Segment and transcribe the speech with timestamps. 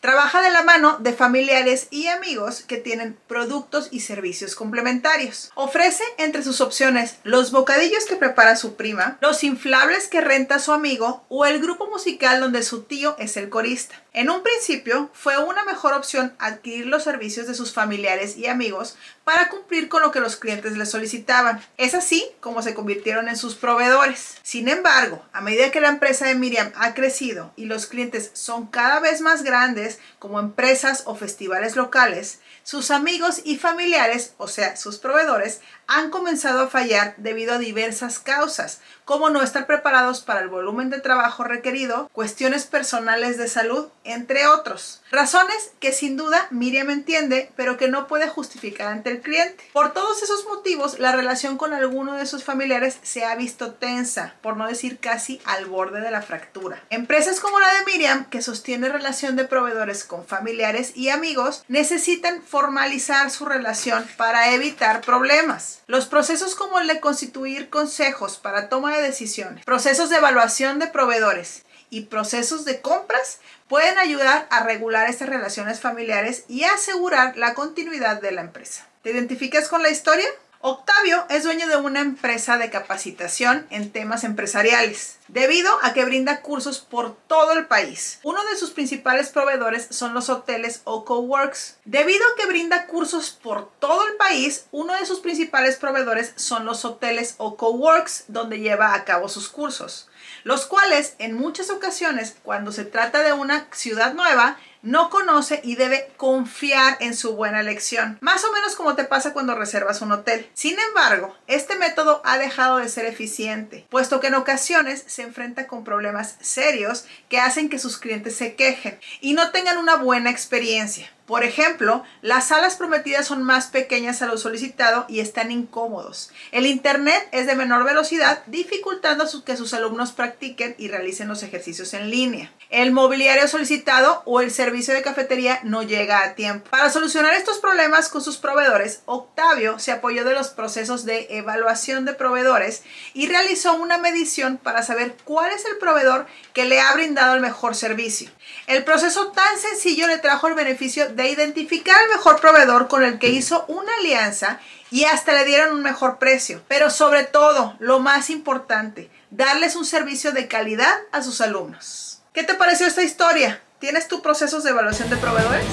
[0.00, 5.50] Trabaja de la mano de familiares y amigos que tienen productos y servicios complementarios.
[5.54, 10.72] Ofrece entre sus opciones los bocadillos que prepara su prima, los inflables que renta su
[10.72, 13.96] amigo o el grupo musical donde su tío es el corista.
[14.12, 18.96] En un principio fue una mejor opción adquirir los servicios de sus familiares y amigos
[19.24, 21.62] para cumplir con lo que los clientes le solicitaban.
[21.76, 24.36] Es así como se convirtieron en sus proveedores.
[24.42, 28.68] Sin embargo, a medida que la empresa de Miriam ha crecido y los clientes son
[28.68, 29.85] cada vez más grandes
[30.18, 36.62] como empresas o festivales locales, sus amigos y familiares, o sea, sus proveedores, han comenzado
[36.62, 41.44] a fallar debido a diversas causas, como no estar preparados para el volumen de trabajo
[41.44, 45.02] requerido, cuestiones personales de salud, entre otros.
[45.12, 49.62] Razones que sin duda Miriam entiende, pero que no puede justificar ante el cliente.
[49.72, 54.34] Por todos esos motivos, la relación con alguno de sus familiares se ha visto tensa,
[54.42, 56.82] por no decir casi al borde de la fractura.
[56.90, 59.75] Empresas como la de Miriam, que sostiene relación de proveedores
[60.08, 65.80] con familiares y amigos, necesitan formalizar su relación para evitar problemas.
[65.86, 70.86] Los procesos como el de constituir consejos para toma de decisiones, procesos de evaluación de
[70.86, 73.38] proveedores y procesos de compras
[73.68, 78.86] pueden ayudar a regular estas relaciones familiares y asegurar la continuidad de la empresa.
[79.02, 80.26] ¿Te identificas con la historia?
[80.60, 86.40] Octavio es dueño de una empresa de capacitación en temas empresariales, debido a que brinda
[86.40, 88.20] cursos por todo el país.
[88.22, 91.76] Uno de sus principales proveedores son los hoteles o coworks.
[91.84, 96.64] Debido a que brinda cursos por todo el país, uno de sus principales proveedores son
[96.64, 100.08] los hoteles o coworks donde lleva a cabo sus cursos,
[100.44, 105.74] los cuales en muchas ocasiones cuando se trata de una ciudad nueva no conoce y
[105.74, 110.12] debe confiar en su buena elección, más o menos como te pasa cuando reservas un
[110.12, 110.48] hotel.
[110.54, 115.66] Sin embargo, este método ha dejado de ser eficiente, puesto que en ocasiones se enfrenta
[115.66, 120.28] con problemas serios que hacen que sus clientes se quejen y no tengan una buena
[120.28, 121.10] experiencia.
[121.26, 126.30] Por ejemplo, las salas prometidas son más pequeñas a lo solicitado y están incómodos.
[126.52, 131.94] El Internet es de menor velocidad, dificultando que sus alumnos practiquen y realicen los ejercicios
[131.94, 132.52] en línea.
[132.70, 136.70] El mobiliario solicitado o el servicio de cafetería no llega a tiempo.
[136.70, 142.04] Para solucionar estos problemas con sus proveedores, Octavio se apoyó de los procesos de evaluación
[142.04, 142.82] de proveedores
[143.14, 147.40] y realizó una medición para saber cuál es el proveedor que le ha brindado el
[147.40, 148.30] mejor servicio.
[148.66, 153.18] El proceso tan sencillo le trajo el beneficio de identificar al mejor proveedor con el
[153.18, 154.60] que hizo una alianza
[154.90, 156.62] y hasta le dieron un mejor precio.
[156.68, 162.20] Pero sobre todo, lo más importante, darles un servicio de calidad a sus alumnos.
[162.34, 163.62] ¿Qué te pareció esta historia?
[163.78, 165.64] ¿Tienes tu procesos de evaluación de proveedores?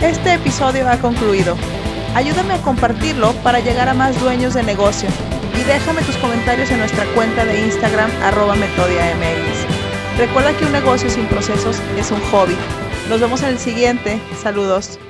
[0.00, 1.54] Este episodio ha concluido.
[2.14, 5.10] Ayúdame a compartirlo para llegar a más dueños de negocio
[5.54, 10.16] y déjame tus comentarios en nuestra cuenta de Instagram arroba metodiamx.
[10.16, 12.56] Recuerda que un negocio sin procesos es un hobby
[13.10, 14.20] nos vemos en el siguiente.
[14.40, 15.00] Saludos.